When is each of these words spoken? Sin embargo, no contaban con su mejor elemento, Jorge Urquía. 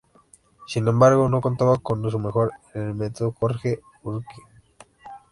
Sin 0.65 0.87
embargo, 0.87 1.29
no 1.29 1.41
contaban 1.41 1.75
con 1.77 2.09
su 2.09 2.17
mejor 2.17 2.51
elemento, 2.73 3.35
Jorge 3.39 3.81
Urquía. 4.01 4.45